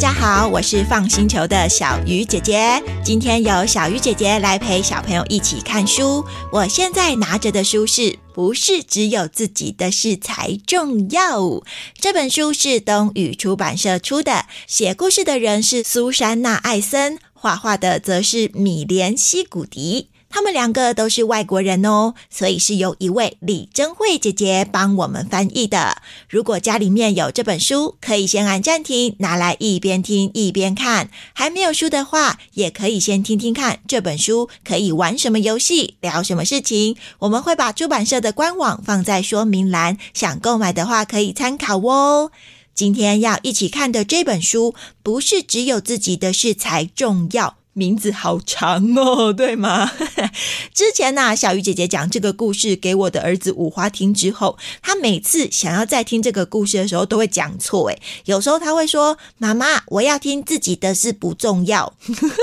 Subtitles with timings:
[0.00, 2.82] 大家好，我是放星球的小鱼姐姐。
[3.04, 6.24] 今天由小鱼姐姐来陪小朋友一起看书。
[6.50, 11.62] 我现在拿着的书是不是只有自己的事才重要？
[11.98, 20.08] 这本书是东宇出版社出的，写故事的人是苏珊娜·艾森，画画的则是米莲·西古迪。
[20.32, 26.00] 他们两个都是外国人哦，所以是由一位李珍慧姐姐帮我们翻译的。
[26.28, 31.10] 如果家里面有这本书，可以先按暂停，拿来一边听一边看。
[31.34, 36.96] 还没有书的话，也可以先听听看这本书可以玩什么游戏，聊什么事情。
[37.18, 42.30] 我们会把出版社的官网放在说明栏，想购买的话可以参考哦。
[42.72, 47.56] 今天要一起看的这本书，不是只有自己的事才重要。
[47.72, 49.90] 名字好长哦， 对吗？
[50.74, 57.88] 之前呢，小鱼姐姐讲这个故事给我的儿子五花听之后，他每次想要再听这个故事的时候，都会讲错。
[57.88, 61.94] 诶有时候他会说：“妈妈，我要听自己的事不重要。”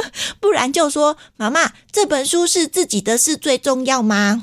[0.39, 4.41] 不然就说：“妈妈，这本书是自己的事最重要吗？”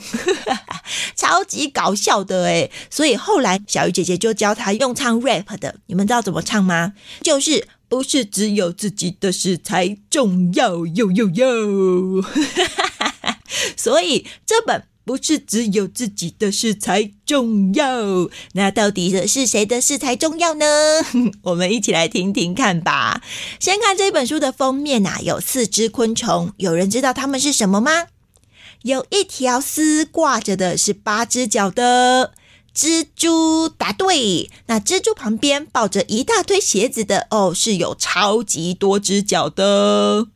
[1.17, 6.93] 超级搞笑的诶所以后来小鱼姐姐就教他用唱 rap 的，你们知道怎么唱吗？
[7.23, 7.67] 就是。
[7.89, 12.25] 不是只有自己的事才重要，哟哟哟！
[13.77, 20.67] 所以这本不是只有自己的事才重要，那到底的是谁的事才重要呢？
[21.45, 23.23] 我们一起来听听看吧。
[23.61, 28.07] 先看这本书的封面呐，有四只昆虫，有人知道它们是什么吗？
[28.83, 32.33] 有一条丝挂着的是八只脚的。
[32.75, 40.27] 蜘蛛答对，那蜘蛛旁边抱着一大堆鞋子的哦，是有超级多只脚的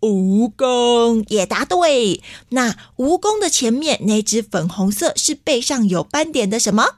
[0.00, 2.20] 蜈蚣也答对。
[2.50, 6.96] 那蜈蚣的前面那只粉红色是背上有斑点的什么？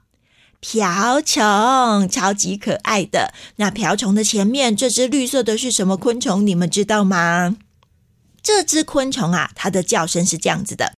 [0.60, 3.32] 瓢虫，超级可爱的。
[3.56, 6.44] 那瓢虫的前面这只绿色的是什么昆虫？
[6.44, 7.56] 你们知道吗？
[8.42, 10.94] 这只昆虫啊，它的叫声是这样子的。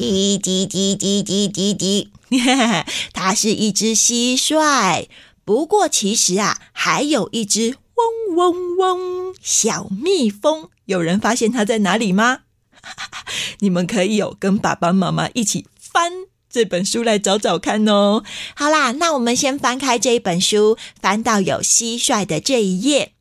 [0.00, 2.08] 叽叽叽叽叽叽叽，
[3.12, 5.06] 它是一只蟋蟀。
[5.44, 10.70] 不过其实啊，还有一只嗡嗡嗡小蜜蜂。
[10.86, 12.40] 有人发现它在哪里吗？
[13.60, 16.10] 你们可以有跟爸爸妈妈一起翻
[16.48, 18.24] 这本书来找找看哦。
[18.56, 23.12] 好啦，那我们先翻开这一本书，翻到有蟋蟀的这一页。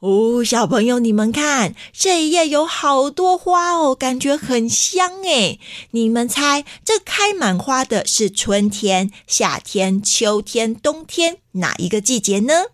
[0.00, 5.58] 哦，小朋友，你们看这一页有好多花哦，感觉很香诶。
[5.90, 12.66] 你们猜，这开满花的是春天、夏天、秋天、冬天哪一个季节呢？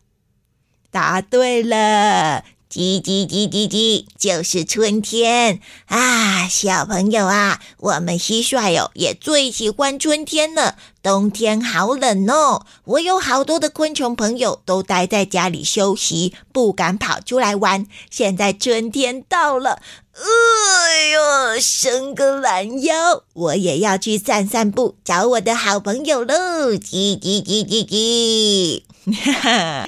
[0.91, 2.45] 答对了。
[2.71, 6.49] 叽叽叽叽叽，就是春天啊！
[6.49, 10.77] 小朋友啊，我们蟋蟀哦也最喜欢春天了。
[11.05, 17.87] 冬天好冷哦，我有好多的昆虫朋友都待在家里休息，不敢跑出来玩。
[18.11, 19.83] 现在春天到了，
[20.15, 26.71] 哎呦，伸个懒腰，我也要去散散步，找我的好朋友喽！
[26.71, 28.83] 叽叽叽叽叽。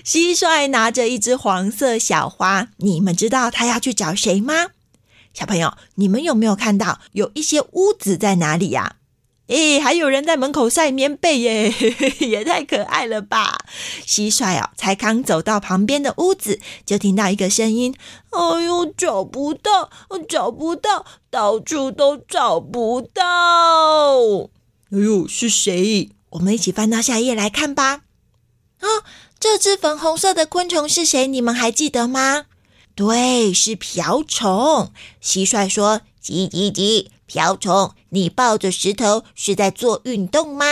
[0.05, 4.67] 蟋蟀拿着一只黄色小花，你们知道他要去找谁吗？
[5.33, 8.97] 小朋友，你们有没有看到有一些屋子在哪里呀？
[9.49, 11.73] 诶，还有人在门口晒棉被耶，
[12.19, 13.57] 也太可爱了吧！
[14.05, 17.95] 蟋蟀哦，才刚走到旁边的屋子，就听到一个声音
[18.31, 19.91] ：“哎呦，找不到，
[20.29, 23.23] 找不到，到处都找不到！”
[24.91, 26.11] 哎呦，是谁？
[26.31, 28.03] 我们一起翻到下一页来看吧。
[28.81, 28.87] 啊，
[29.39, 31.27] 这只粉红色的昆虫是谁？
[31.29, 32.47] 你们还记得吗？
[32.97, 34.91] 对，是瓢虫。
[35.23, 40.65] 蟋蟀说：“叽叽叽，瓢虫，你抱着石头是在做运动吗？”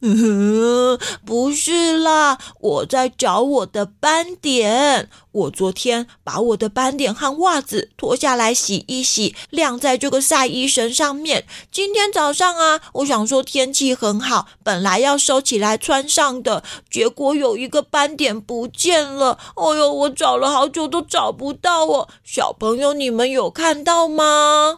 [0.00, 0.96] 嗯，
[1.26, 5.10] 不是啦，我在找我的斑点。
[5.32, 11.48] 我昨天把我的斑点和袜子脱下来洗一洗，晾在这个晒衣绳上面。
[11.72, 19.36] 今天早上啊，我想说天气很好，本来要收起来穿上的，结果有一个斑点不见了。
[19.56, 22.06] 哎呦，我找了好久都找不到哦。
[22.22, 24.76] 小朋友，你们有看到吗？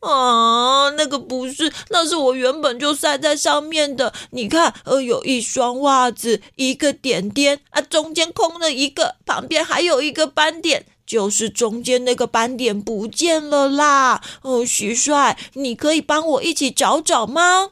[0.00, 4.12] 啊，那个不是，那是我原本就塞在上面的。
[4.30, 14.22] 你看，呃，有一双袜子，一个点点啊，中间空了一个，旁边还有一个斑点，就是中间那个斑点不见了啦。
[14.42, 17.70] 哦，蟋蟀，你可以帮我一起找找吗？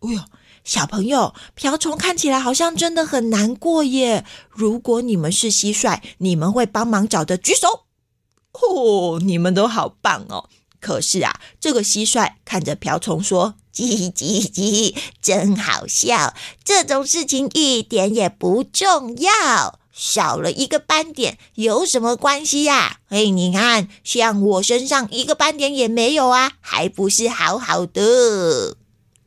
[0.00, 0.20] 哎呦，
[0.64, 4.26] 小朋友，瓢虫看起来好像真的很难过耶。
[4.50, 7.84] 如果你们是蟋蟀，你们会帮忙找的，举手。
[8.52, 10.50] 哦，你们都好棒哦。
[10.82, 14.92] 可是啊，这个蟋蟀看着瓢虫说：“叽叽叽，
[15.22, 16.34] 真好笑！
[16.64, 22.98] 这种事情一点也不重要，少了一个斑点有什么关系呀？
[23.08, 28.76] 嘿，你看，像我身上一个斑点也没有啊，还不是好好的？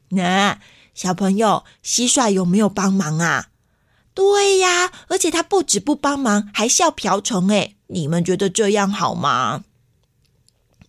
[0.09, 0.59] 那
[0.93, 3.47] 小朋友，蟋蟀有没有帮忙啊？
[4.13, 7.47] 对呀，而且他不止不帮忙，还笑瓢虫。
[7.47, 9.63] 哎，你们觉得这样好吗？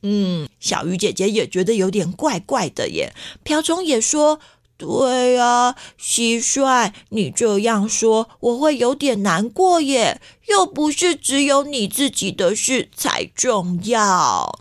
[0.09, 3.13] 嗯，小鱼姐姐也觉得有点怪怪的耶。
[3.43, 4.39] 瓢虫也说
[4.79, 10.21] ：“对呀，蟋蟀，你这样说我会有点难过耶。
[10.49, 14.61] 又不是只有你自己的事才重要。”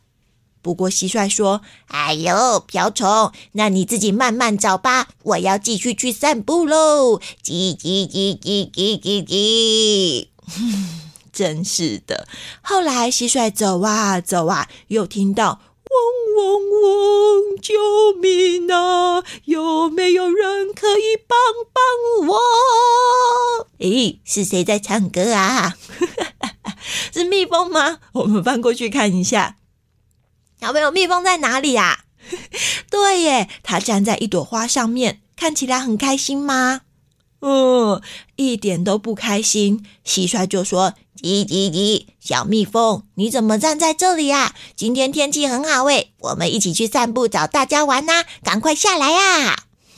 [0.63, 1.61] 不过蟋蟀说
[1.93, 11.04] ：“哎呦，瓢虫，那你自己慢慢找吧，我要继续去散步喽。”叽叽叽叽叽叽叽。
[11.35, 12.25] 真是的。
[12.61, 17.73] 后来蟋蟀走啊走啊，又听到嗡嗡嗡，救
[18.21, 19.21] 命啊！
[19.43, 21.37] 有没有人可以帮
[21.73, 23.67] 帮我？
[23.79, 25.75] 咦，是谁在唱歌啊？
[27.13, 27.99] 是蜜蜂吗？
[28.13, 29.57] 我们翻过去看一下。
[30.61, 32.05] 小朋友，蜜蜂在哪里呀？
[32.89, 36.81] 对耶，它站在一朵花上面，看起来很开心吗？
[37.41, 38.01] 嗯，
[38.37, 39.85] 一点都不开心。
[40.05, 40.93] 蟋蟀就说。
[41.21, 44.53] 叽叽叽，小蜜蜂，你怎么站在这里呀？
[44.75, 48.25] 今天天气很好诶，我们一起去散步，找大家玩呐！
[48.43, 49.55] 赶快下来呀！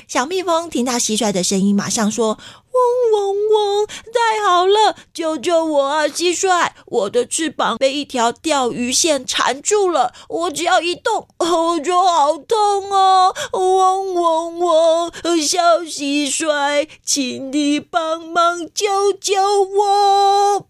[0.08, 2.38] 小蜜蜂听到蟋蟀的声音，马上说
[2.72, 6.08] ：“嗡嗡嗡，太好了，救救我啊！
[6.08, 13.34] 蟋蟀，我的翅膀被一条钓鱼线缠住了，我只要一动，我，就好痛哦！
[13.52, 15.12] 嗡嗡嗡，
[15.42, 19.34] 小蟋蟀，请你帮忙救救
[19.64, 20.68] 我！”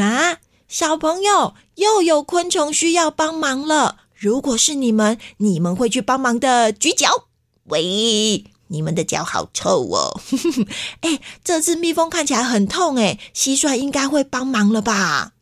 [0.00, 0.38] 啊，
[0.68, 3.98] 小朋友，又有昆虫需要帮忙了。
[4.14, 6.72] 如果是你们，你们会去帮忙的。
[6.72, 7.26] 举脚，
[7.64, 10.20] 喂，你们的脚好臭哦。
[11.02, 15.32] 哎，这次蜜蜂看起来很痛，哎，蟋蟀应该会帮忙了吧？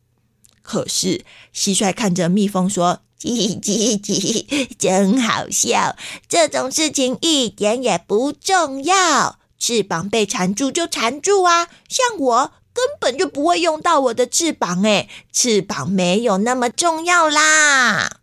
[0.61, 1.23] 可是
[1.53, 5.95] 蟋蟀看着蜜蜂说：“叽叽叽，真好笑。
[6.27, 18.17] 这种事情一点也不重要，翅膀被缠住就缠住啊，像我。”根本就不会用到我的翅膀，哎，翅膀没有那么重要啦。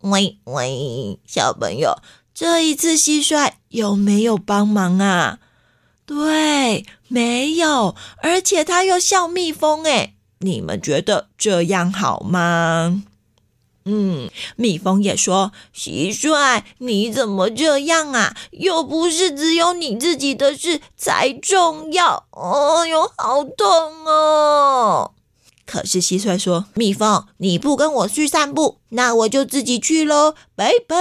[0.00, 1.96] 喂喂，小朋友，
[2.34, 5.38] 这一次蟋蟀有没有帮忙啊？
[6.04, 13.04] 对，没有，而且它又像蜜蜂，哎，你们觉得这样好吗？
[13.86, 18.34] 嗯，蜜蜂也说：“蟋蟀，你怎么这样啊？
[18.52, 25.12] 又不是只有你自己的事才重要。”哎呦，好痛哦！
[25.66, 30.96] 可是蟋蟀说：“蜜蜂，你不跟我去散步，那我就自己去喽，拜拜！”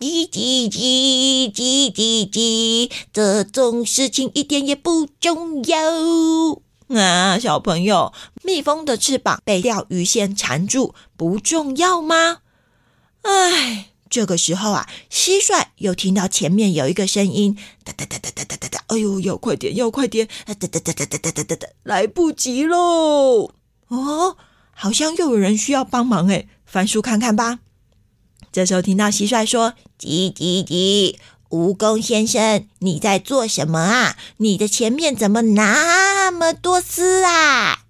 [0.00, 6.67] 叽叽叽叽叽叽，这种事情一点也不重要。
[6.88, 8.12] 啊，小朋友，
[8.42, 12.38] 蜜蜂的翅膀被钓鱼线缠住，不重要吗？
[13.22, 23.52] 哎，这个时候啊，蟋蟀又听到前面有一个声音，哒哒哒哒哒哒哒哒，哎呦，要快点，要快点，哒哒哒哒哒哒哒哒哒，来不及喽！
[23.88, 24.36] 哦，
[24.72, 27.58] 好像又有人需要帮忙哎，翻书看看吧。
[28.50, 31.16] 这时候听到蟋蟀说：“叽叽叽。”
[31.50, 34.16] 蜈蚣先生，你在做什么啊？
[34.38, 37.84] 你的前面怎么那么多丝啊？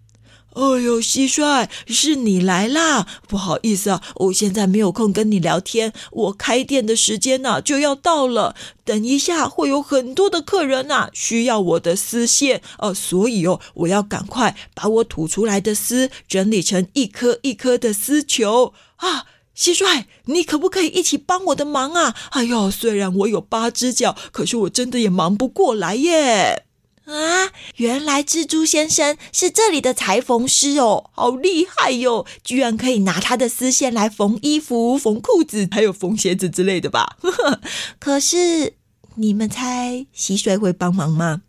[0.55, 3.07] 哎呦，蟋蟀，是你来啦！
[3.29, 19.27] 不好意思啊，我现在没有空跟你聊天，我开店的时间呢就要到了，等一下会有很多的客人呐，需要我的丝线哦，所以哦，我要赶快把我吐出来的丝整理成一颗一颗的丝球啊。
[19.59, 22.15] 蟋蟀，你可不可以一起帮我的忙啊？
[22.31, 26.65] 哎呦，虽然我有八只脚，可是我真的也忙不过来耶！
[27.07, 32.25] 啊，原来蜘蛛先生是这里的裁缝师哦，好厉害哟！
[32.45, 37.17] 居然可以拿他的丝线来缝衣服、缝裤子，还有缝鞋子之类的吧？
[37.99, 38.75] 可是
[39.17, 41.43] 你们猜蟋蟀会帮忙吗？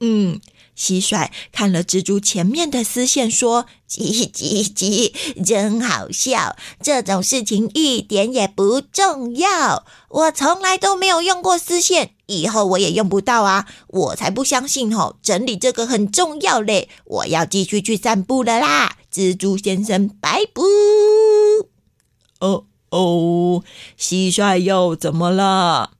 [0.00, 0.40] 嗯。
[0.76, 5.12] 蟋蟀看了蜘蛛前面的丝线，说：“叽叽叽，
[5.44, 6.56] 真好笑。
[6.82, 9.84] 这种事情一点也不重要。
[10.08, 13.68] 我从来都没有用过丝线，以后我也用不到啊！
[13.88, 16.88] 我才不相信哦，整理这个很重要嘞！
[17.04, 20.62] 我要继续去散步了啦，蜘蛛先生，拜拜。”
[22.40, 23.62] 哦哦，
[23.98, 25.92] 蟋蟀又怎么了？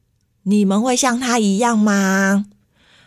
[0.45, 2.47] 你们会像他一样吗？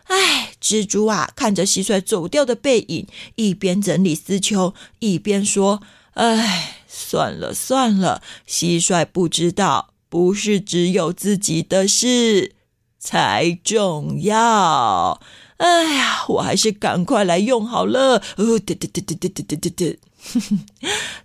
[0.06, 3.06] 唉，蜘蛛啊，看着蟋蟀走掉的背影，
[3.36, 5.84] 一边整理丝球，一边说
[6.16, 12.56] ：“唉，算了算了，蟋蟀不知道，不是只有自己的事
[12.98, 15.22] 才重要。
[15.58, 18.24] 哎呀，我还是赶快来用好了。
[18.38, 20.00] 哦，对对对对对对对对对。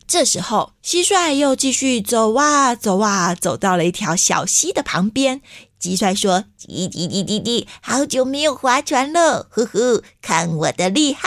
[0.06, 5.40] 这时候，蟋蟀又继续走啊走啊，走到了一条小溪的旁边。
[5.80, 11.24] 蟋蟀说：“滴滴滴滴滴，好久没有划船了，呵呵，看我的厉害！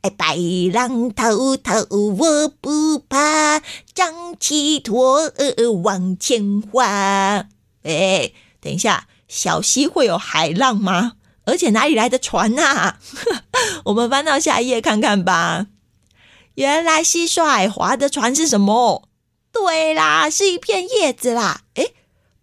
[0.00, 0.34] 哎，白
[0.72, 3.60] 浪滔滔，我不怕，
[3.94, 5.30] 张起舵
[5.82, 6.86] 往前划。
[7.82, 11.12] 哎，等一下，小溪会有海浪吗？
[11.44, 12.96] 而且哪里来的船呐？
[13.84, 15.66] 我们翻到下一页看看吧。
[16.54, 19.06] 原来蟋蟀划的船是什么？
[19.52, 21.60] 对啦，是一片叶子啦。
[21.74, 21.88] 哎。”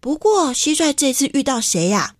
[0.04, 2.16] 不过，蟋蟀这次遇到谁呀？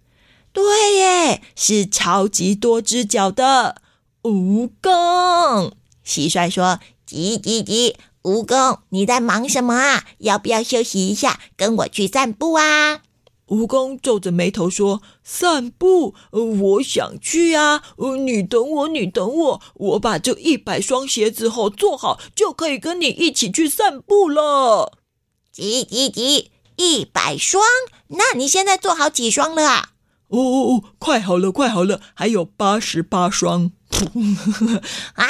[0.54, 3.82] 对耶，是超级多只脚的
[4.22, 5.72] 蜈蚣。
[6.02, 10.06] 蟋蟀说：“急急急，蜈蚣，你在忙什么啊？
[10.20, 13.02] 要不要休息一下，跟我去散步啊？”
[13.48, 16.14] 蜈蚣皱着眉头说：“散步？
[16.30, 17.82] 我想去啊！
[18.24, 25.00] 你等我，你等我，我把这一百双鞋子后做好，就可以跟你一起去散步了。”
[25.54, 26.46] 叽叽叽。
[26.76, 27.62] 一百双？
[28.08, 29.90] 那你现在做好几双了啊？
[30.28, 33.70] 哦哦哦，快好了，快好了，还有八十八双。
[35.14, 35.26] 啊，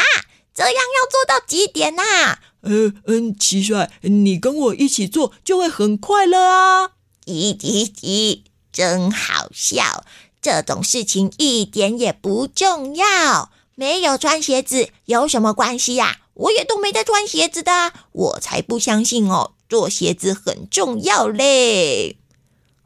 [0.54, 2.38] 这样要做到几点呐？
[2.62, 6.90] 呃嗯，蟋蟀，你跟我一起做就会很快乐啊！
[7.26, 10.04] 咦咦咦，真好笑！
[10.40, 16.20] 这种事情一点也不重要，没有穿鞋子有什么关系呀？
[16.34, 19.52] 我也都没在穿鞋子的，我才不相信哦。
[19.68, 22.18] 做鞋子很重要嘞！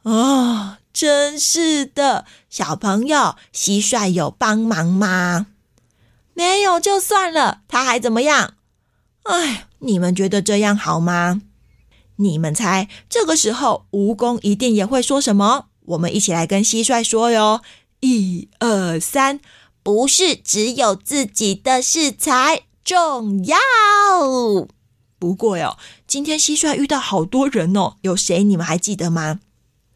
[0.05, 5.49] 啊，真是的，小朋友，蟋蟀有帮忙吗？
[6.35, 8.55] 没有就算了，他还怎么样？
[9.25, 11.43] 哎，你们觉得这样好吗？
[12.17, 15.67] 你们猜，这个时候蜈蚣一定也会说什么？
[15.87, 17.61] 我们一起来跟蟋蟀说哟！
[18.01, 19.41] 一二三，
[19.83, 23.59] 不是只有自己的事才重要。
[25.19, 25.77] 不过哟。
[26.07, 29.41] 今天蟋蟀遇到好多人哦，有谁你们还记得吗？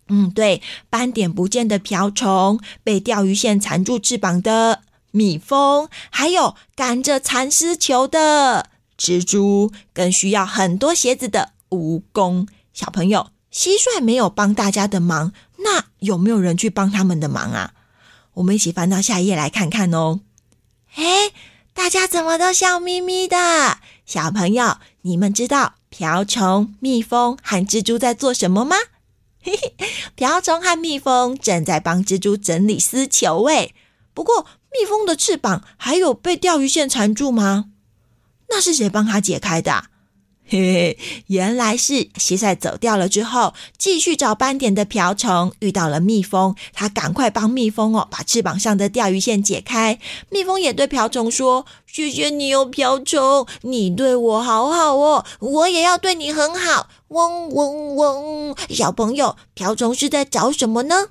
[0.09, 8.69] 嗯，对，斑点不见的瓢虫，被钓鱼线缠住翅膀的蜜蜂，还有赶着蚕丝球的
[8.99, 12.47] 蜘蛛，更需要很多鞋子的蜈蚣。
[12.75, 17.73] 小朋友，蟋蟀没有帮大家的忙，那有没有人去帮他们的忙啊？
[18.35, 20.21] 我们一起翻到下一页来看看哦。
[20.95, 21.33] 哎，
[21.75, 23.79] 大家怎么都笑眯眯的？
[24.05, 25.75] 小朋友，你们知道？
[25.89, 28.77] 瓢虫、蜜蜂和蜘蛛在做什么吗？
[29.43, 29.75] 嘿嘿，
[30.15, 33.41] 瓢虫和蜜蜂正在帮蜘蛛整理丝球。
[33.41, 33.75] 喂，
[34.15, 37.67] 不过蜜蜂的翅膀还有被钓鱼线缠住吗？
[38.49, 39.85] 那是谁帮它解开的？
[40.53, 49.99] 嘿嘿，原来是蟋蟀走掉了之后，继续找斑点的瓢虫遇到了蜜蜂，他赶快帮蜜蜂哦把翅膀上的钓鱼线解开。
[50.29, 61.09] 蜜蜂也对瓢虫说：“谢谢你哦，瓢虫，你对我好好哦，我也要对你很好。”嗡嗡嗡，小朋友，瓢虫是在找什么呢？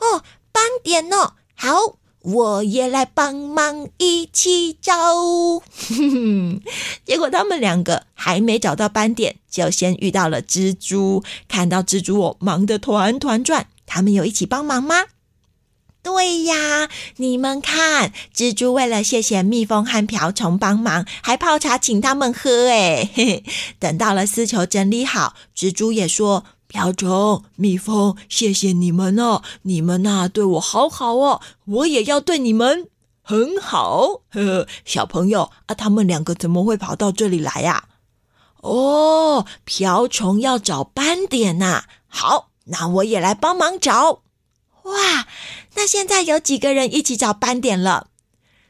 [0.00, 1.98] 哦，斑点哦，好。
[2.26, 4.92] 我也来帮忙一起找，
[7.06, 11.22] 结果他们两个还没找到斑点，就先遇到了蜘蛛。
[11.46, 13.68] 看到蜘蛛我，忙得团团转。
[13.86, 15.04] 他们有一起帮忙吗？
[16.02, 22.68] 对呀，你们看，蜘蛛为了谢谢蜜蜂和瓢虫帮忙，还泡茶请他们喝。
[22.68, 23.08] 哎，
[23.78, 26.44] 等到了丝球整理好，蜘蛛也说。
[26.68, 29.42] 瓢虫、蜜蜂，谢谢你们哦！
[29.62, 32.88] 你们呐，对我好好哦，我也要对你们
[33.22, 34.22] 很好。
[34.30, 37.88] 呵呵，小朋友啊，他们两个怎么会跑到这里来呀？
[38.62, 41.84] 哦，瓢虫要找斑点呐。
[42.08, 44.22] 好，那我也来帮忙找。
[44.82, 45.26] 哇，
[45.74, 48.08] 那现在有几个人一起找斑点了？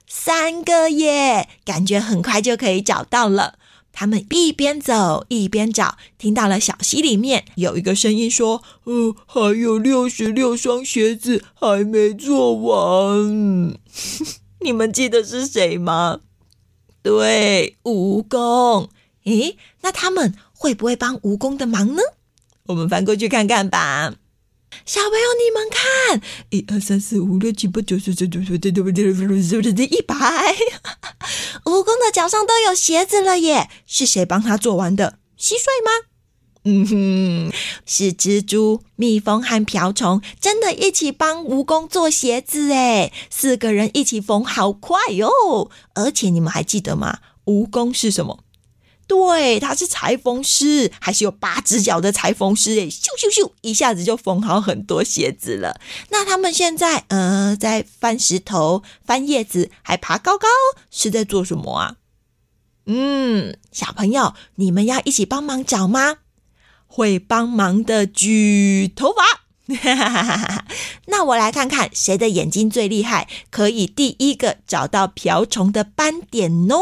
[0.06, 3.58] 三个耶，感觉很快就可以找到了。
[3.98, 13.74] 他们一边走一边找，听到了小溪里面有一个声音说：“呃，还有六十六双鞋子还没做完。
[14.60, 16.20] ”你们记得是谁吗？
[17.02, 18.88] 对，蜈蚣。
[19.24, 22.02] 诶，那他们会不会帮蜈蚣的忙呢？
[22.66, 24.12] 我们翻过去看看吧。
[24.84, 26.20] 小朋友，你们看，
[26.50, 30.14] 一二三四五六七八九十十十十十十十，一百。
[31.64, 33.68] 蜈蚣的脚上都有鞋子了耶！
[33.86, 35.18] 是谁帮他做完的？
[35.38, 36.06] 蟋蟀吗？
[36.68, 37.52] 嗯哼，
[37.84, 43.12] 是蜘蛛、蜜蜂和瓢虫，真的一起帮蜈蚣做鞋子哎！
[43.30, 45.70] 四个人一起缝，好快哟！
[45.94, 47.18] 而且你们还记得吗？
[47.44, 48.40] 蜈蚣是什么？
[49.06, 55.80] 对，他是裁缝师，还是有八只脚的裁缝师诶，咻咻咻，一下子就缝好很多鞋子了。
[56.10, 60.48] 那他们现在，呃，在翻石头、翻叶子，还爬高高，
[60.90, 61.96] 是在做什么啊？
[62.86, 66.18] 嗯，小朋友，你们要一起帮忙找吗？
[66.86, 69.42] 会帮忙的举头发。
[71.06, 76.80] 那我来看看谁的眼睛最厉害，可以第一个找到瓢虫的斑点哦。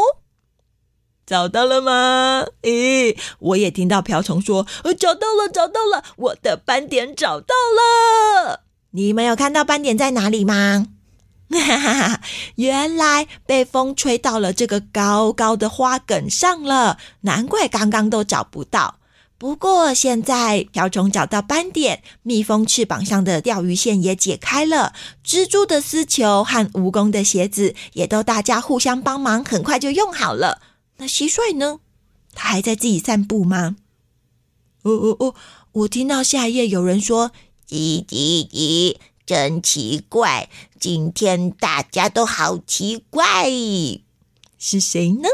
[1.25, 2.45] 找到了吗？
[2.61, 10.87] 咦，我也听到瓢虫说：“呃，找到了，找到了，我的斑点找到了。”你们有看到斑点在哪里吗？
[11.49, 12.21] 哈哈哈
[12.55, 18.95] 原来被风吹到了这个高高的花梗上了，难怪刚刚都找不到。
[19.37, 24.93] 不过现在瓢虫找到斑点，蜜蜂翅膀上的钓鱼线也解开了，
[25.25, 30.61] 蜘蛛的丝球和蜈蚣的鞋子也都大家互相帮忙，很快就用好了。
[30.97, 31.79] 那蟋蟀呢？
[32.33, 33.77] 它还在自己散步吗？
[34.83, 35.35] 哦哦哦！
[35.71, 37.31] 我听到下一页有人说
[37.67, 40.49] ：“叽叽叽，真奇怪，
[40.79, 43.49] 今天大家都好奇怪，
[44.59, 45.27] 是谁呢？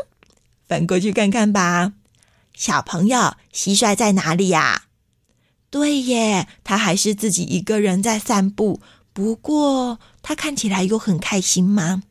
[0.67, 1.93] 翻过去看看吧。”
[2.55, 4.83] 小朋友，蟋蟀在哪里呀？
[5.69, 8.79] 对耶，它还是自己一个人在散步。
[9.13, 12.03] 不过，它看起来又很开心吗？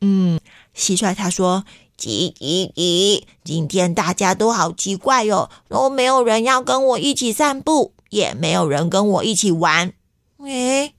[0.00, 0.38] 嗯，
[0.76, 1.64] 蟋蟀他说。
[1.98, 3.22] 叽叽叽！
[3.44, 9.92] 今天大家都好奇怪哦，都没有人要跟我一起散步，也没有人跟我一起玩。
[10.38, 10.92] 哎，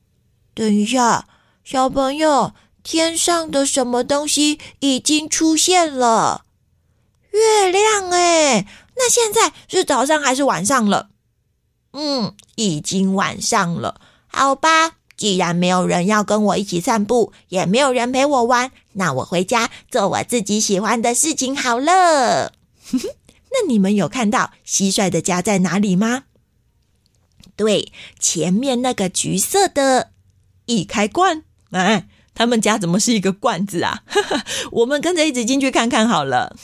[0.53, 1.27] 等一下，
[1.63, 6.43] 小朋友，天上的什么东西已经出现了？
[7.31, 11.09] 月亮哎，那现在是早上还是晚上了？
[11.93, 13.99] 嗯，已经晚上了。
[14.27, 14.93] 好吧。
[15.17, 22.51] 既然没有人要跟我一起散步，也没有人陪我玩，那我回家做我自己喜欢的事情好了。
[22.91, 26.23] 那你们有看到蟋蟀的家在哪里吗？
[27.55, 30.11] 对，前面那个橘色的
[30.65, 31.43] 易开罐。
[31.72, 34.03] 哎，他们家怎么是一个罐子啊？
[34.72, 36.55] 我们跟着一起进去看看好了。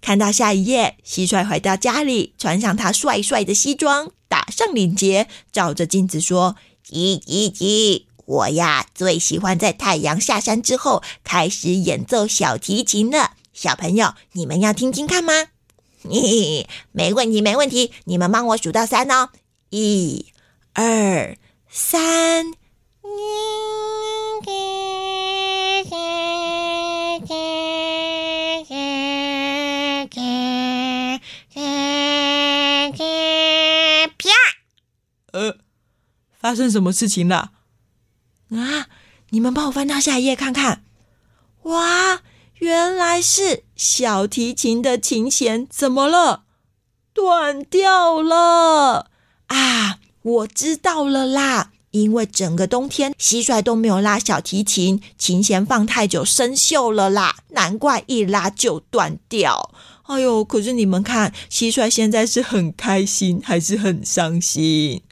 [0.00, 6.56] 看到下一页，蟋蟀回到家里，穿上他帅帅的西装，打上领结，照着镜子说。
[6.88, 8.04] 叽叽叽！
[8.26, 13.32] 我呀最喜欢在太阳下山之后开始演奏小提琴了。
[13.52, 15.32] 小朋友，你们要听听看吗？
[16.02, 17.92] 嘿嘿，没问题，没问题。
[18.04, 19.30] 你们帮我数到三哦，
[19.70, 20.26] 一、
[20.74, 21.36] 二、
[21.68, 22.52] 三。
[36.38, 37.50] 发生什么事情了？
[38.50, 38.86] 啊！
[39.30, 40.84] 你们帮我翻到下一页看看。
[41.62, 42.22] 哇，
[42.58, 46.44] 原来是小提琴的琴弦怎么了？
[47.12, 49.10] 断掉了
[49.48, 49.98] 啊！
[50.22, 59.72] 我知道了啦，因为整个冬天蟋蟀都没有拉小提琴，琴弦放太久生锈了啦，难怪一拉就断掉。
[60.04, 65.02] 哎呦，可是你们看，蟋蟀现在是很开心还是很伤心？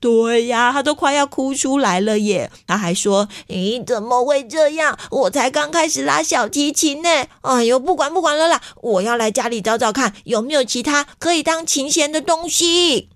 [0.00, 2.50] 对呀，他都快要哭出来了耶！
[2.66, 4.96] 他还说：“咦，怎么会这样？
[5.10, 7.08] 我才刚开始拉小提琴呢！
[7.40, 13.08] 哎呦，不管不管了啦，我要来家里找找看有没有其他可以当琴弦的东西。”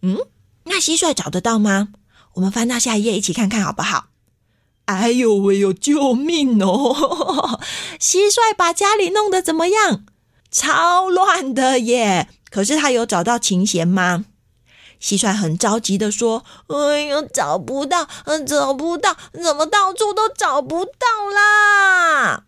[0.00, 0.18] 嗯，
[0.64, 1.88] 那蟋蟀找得到吗？
[2.34, 4.06] 我们翻到下一页一起看看好不好？
[4.86, 7.60] 哎呦喂呦，救命哦！
[8.00, 10.04] 蟋蟀把家里弄得怎么样？
[10.50, 12.28] 超乱的耶！
[12.50, 14.24] 可是他有找到琴弦吗？
[15.02, 22.44] 蟋蟀很着急的说：“哎呀，找不到，嗯，找不到，怎么到处都找不到啦？”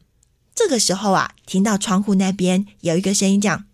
[0.55, 3.65] 这个时候啊，听到窗户那边有一个声音讲：“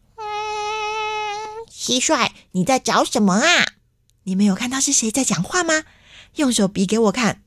[1.71, 3.67] 蟋蟀，你在找什么啊？
[4.25, 5.85] 你们有看到是谁在讲话吗？
[6.37, 7.43] 用手比给我看，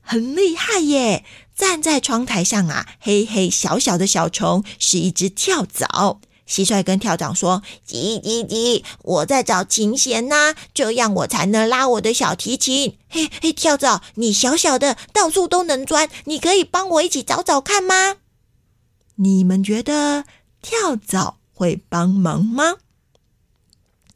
[0.00, 1.22] 很厉害耶！
[1.54, 12.96] 站在窗台上啊，黑黑小小的小虫是一只跳蚤。”蟋蟀跟跳蚤说：“急急急，我在找琴弦呐，这样我才能拉我的小提琴。
[13.10, 18.16] 嘿嘿，跳蚤，你小小的，到处都能钻，你可以帮我一起找找看吗？
[19.16, 20.24] 你们觉得
[20.62, 22.76] 跳蚤会帮忙吗？”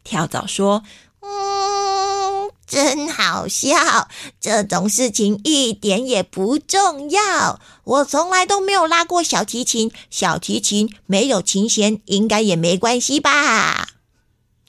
[0.03, 0.83] 跳蚤说
[1.21, 2.22] ：“嗯，
[2.67, 4.09] 真好笑，
[4.41, 13.89] 这种事情一点也不重要。”我从来都没有拉过小提琴，小提琴没有琴弦，应该也没关系吧？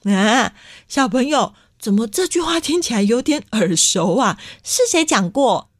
[0.04, 0.54] 啊，
[0.88, 4.38] 小朋友，怎么这句话听起来有点耳熟啊？
[4.62, 5.70] 是谁讲过？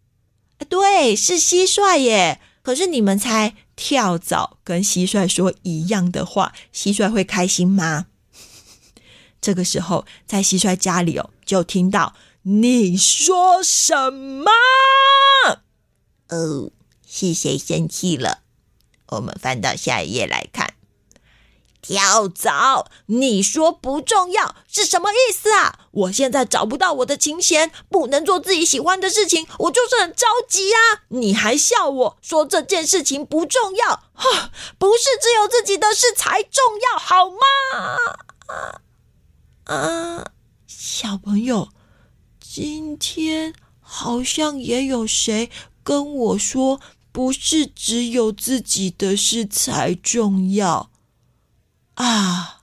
[0.69, 2.41] 对，是蟋蟀耶。
[2.63, 8.07] 可是你们猜，跳蚤跟蟋蟀说一样的话，蟋蟀会开心吗？
[9.43, 14.51] 这个时候，在蟋蟀家里哦，就听到你说什么？
[16.29, 16.71] 哦，
[17.07, 18.41] 是谁生气了？
[19.09, 20.75] 我们翻到下一页来看。
[21.81, 25.81] 跳蚤，你说不重要是什么意思啊？
[25.91, 31.05] 我现在找不到我的琴弦，不能做自己喜欢的事情，我就是很着急啊！
[31.09, 34.03] 你还笑我说这件事情不重要？
[34.15, 37.37] 哈，不是只有自己的事才重要，好吗？
[38.49, 38.81] 啊，
[41.35, 41.69] 朋友，
[42.39, 45.51] 今天好像也有谁
[45.83, 50.93] 跟我说，不是只有自己的事才重要。
[51.95, 52.63] 啊，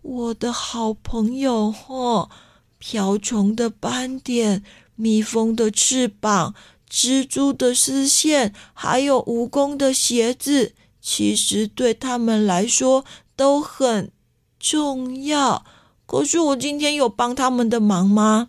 [0.00, 2.30] 我的好朋友哦，
[2.78, 6.54] 瓢虫的斑点、蜜蜂的翅膀、
[6.90, 13.04] 蜘蛛的丝线，还有蜈蚣的鞋子，其实对他们来说
[13.36, 14.10] 都很
[14.58, 15.66] 重要。
[16.06, 18.48] 可是我今天有帮他们的忙吗？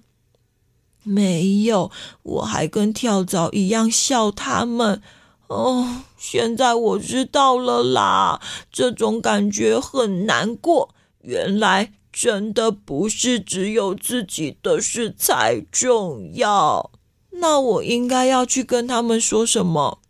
[1.03, 1.91] 没有，
[2.23, 5.01] 我还跟跳蚤一样笑他们。
[5.47, 8.41] 哦，现在我知道了啦，
[8.71, 10.93] 这种感觉很难过。
[11.21, 16.91] 原来真的不是只有自己的事才重要。
[17.31, 20.01] 那我应该要去跟他们说什么？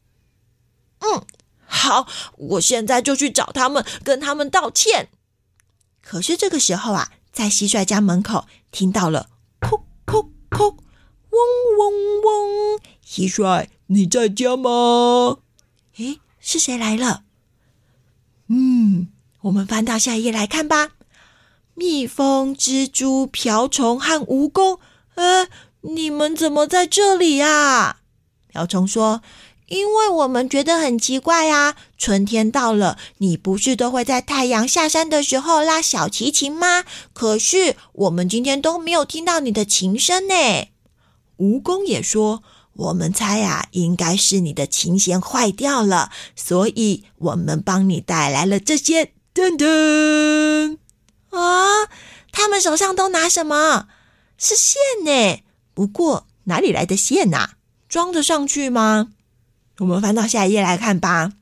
[1.00, 1.24] 嗯，
[1.66, 2.08] 好，
[2.38, 5.10] 我现在就去找他们，跟他们道歉。
[6.02, 9.30] 可是这个时候啊，在蟋蟀家门口听到了
[9.62, 10.76] “哭哭哭，
[11.30, 11.40] 嗡
[11.78, 13.68] 嗡嗡”，蟋蟀。
[13.86, 15.38] 你在家吗？
[15.98, 17.22] 诶，是谁来了？
[18.48, 19.10] 嗯，
[19.42, 20.94] 我们翻到下一页来看吧。
[21.76, 24.80] 蜜蜂、蜘蛛、瓢虫和蜈蚣，
[25.14, 25.48] 呃，
[25.82, 27.98] 你们怎么在这里呀？
[28.48, 29.22] 瓢虫说
[29.68, 36.84] ：“因为我们觉得很奇怪啊，春天到了，你不是都会在太阳下山的时候拉小提琴吗？
[37.14, 40.34] 可是我们今天都没有听到你的琴声呢。”
[41.38, 42.44] 蜈蚣也说。
[42.78, 49.14] 我们猜呀，应该是你的琴弦坏掉了，所以我们帮你带来了这些。
[49.34, 50.78] 噔噔
[51.32, 51.90] 啊，
[52.32, 53.88] 他们手上都拿什么？
[54.38, 55.40] 是线呢。
[55.74, 57.54] 不过哪里来的线呐？
[57.90, 59.10] 装得上去吗？
[59.80, 61.34] 我们翻到下一页来看吧。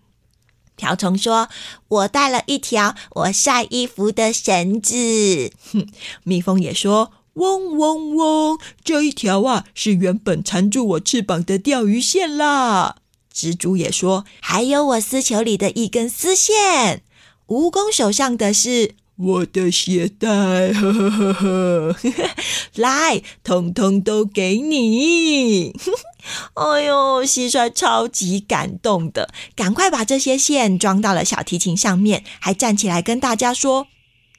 [0.75, 1.49] 瓢虫说
[1.87, 5.87] ：“我带了一条我晒衣服的绳子。”哼，
[6.23, 7.11] 蜜蜂也说。
[7.35, 8.57] 嗡嗡嗡！
[8.81, 12.95] 这一条啊，是原本缠住我翅膀的钓鱼线啦。
[13.33, 17.03] 蜘蛛也说，还有我丝球里的一根丝线。
[17.47, 21.95] 蜈蚣手上的是我的鞋带，呵呵呵呵。
[22.75, 25.73] 来，通通都给你。
[26.55, 33.87] 哎呦，蟋蟀超级感动的，赶快把这些线装到了小提琴上面，还站起来跟大家说：“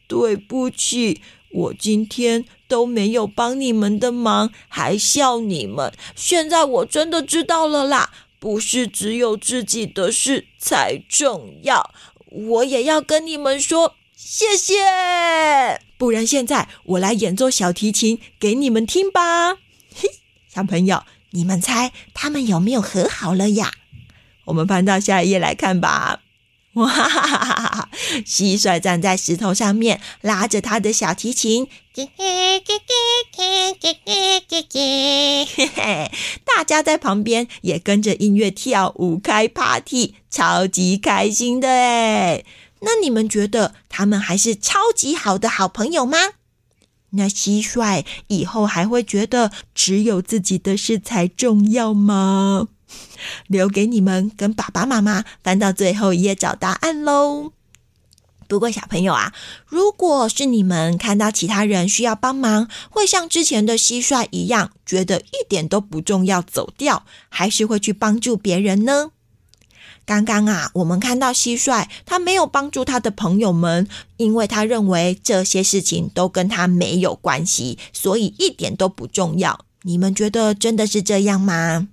[0.06, 5.90] 对不起。”我今天都没有帮你们的忙，还笑你们。
[6.14, 11.94] 现在我真的知道了啦，不是只有自己的事才重要。
[12.30, 19.57] 我也要跟你们说谢谢，不然现在我来演奏小提琴给你们听吧。
[19.94, 20.09] 嘿，
[20.48, 21.02] 小朋友，
[21.33, 23.74] 你们猜他们有没有和好了呀？
[24.46, 26.22] 我们翻到下一页来看吧。
[26.72, 27.88] 哇哈哈哈哈！
[28.24, 32.62] 蟋蟀站在石头上面，拉着他的小提琴，嘿嘿
[35.74, 36.11] 嘿，
[36.44, 42.44] 大家在旁边也跟着音乐跳舞开 party，超级开心的哎！
[42.80, 46.18] 那你们觉得他们还是超级好的好朋友吗？
[47.10, 52.68] 那蟋蟀以后还会觉得只有自己的事才重要吗？
[53.46, 57.52] 留给你们跟爸爸妈妈翻到最后一页找答案喽。
[58.48, 59.32] 不过小朋友啊，
[59.66, 69.10] 如果是你们看到其他人需要帮忙，会像之前的蟋蟀一样，觉得一点都不重要走掉，还是会去帮助别人呢？
[70.06, 79.64] 刚刚啊，我们看到蟋蟀，他没有帮助他的朋友们，因为他认为这些事情都跟他没有关系，所以一点都不重要。
[79.82, 81.88] 你们觉得真的是这样吗？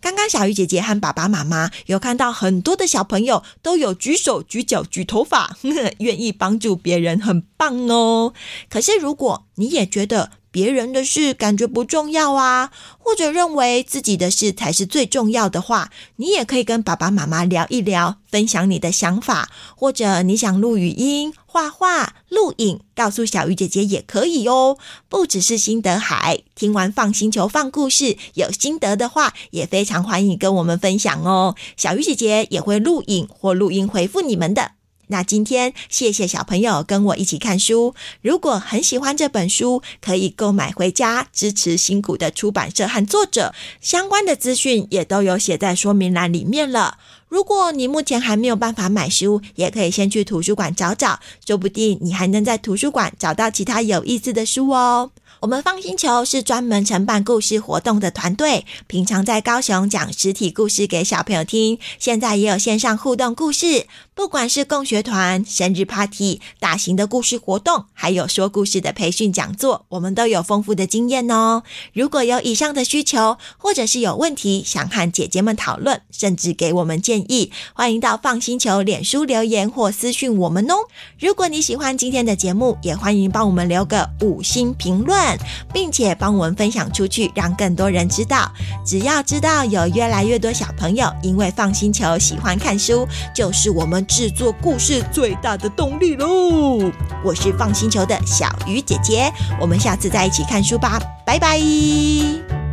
[0.00, 5.56] 刚刚小鱼姐姐和爸爸妈妈有看到很多的小朋友都有举手举脚举头发，
[6.00, 8.34] 愿意帮助别人，很棒哦。
[8.68, 24.78] 可是如果你也觉得别人的事感觉不重要啊，或者认为自己的事才是最重要的话，你也可以跟爸爸妈妈聊一聊，分享你的想法，或者你想录语音、画画、录影，告诉小鱼姐姐也可以哦。
[25.08, 31.56] 不只是心得海，听完放星球放故事有心得的话，也非常欢迎跟我们分享哦。
[31.76, 34.70] 小鱼姐姐也会录影或录音回复你们的。
[35.08, 37.94] 那今天谢谢小朋友跟我一起看书。
[38.22, 43.54] 如果很喜欢这本书，可以购买回家支持辛苦的出版社和作者。
[43.80, 46.98] 相关的资讯也都有写在说明栏里面了。
[47.28, 55.10] 如果你目前还没有办法买书，也可以先去图书馆找找，说不定你还能在图书馆找到其他有意思的书哦。
[55.44, 63.86] 我们放星球是专门承办故事活动的团队，平常在高雄讲实体故事给小朋友听，现在也有线上互动故事。
[64.14, 71.64] 不管是共学团、生日 party、大型的故事活动，还有说故事的培训讲座，我们都有丰富的经验哦。
[71.92, 80.74] 如果有以上的需求，或者是有问题想和姐姐们讨论，甚至给我们建议，欢迎到放星球脸书留言或私讯我们哦。
[81.18, 85.33] 如果你喜欢今天的节目，也欢迎帮我们留个五星评论，
[85.72, 88.50] 并且帮我们分享出去，让更多人知道。
[88.86, 94.04] 只要知道有越来越多小朋友因为放星球喜欢看书，就是我们。
[94.14, 96.90] 制作故事最大的动力喽！
[97.24, 102.63] 我是放星球的小鱼姐姐，我们下次再一起看书吧，拜拜。